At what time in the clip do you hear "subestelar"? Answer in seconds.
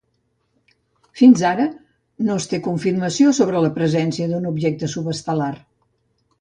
4.99-5.55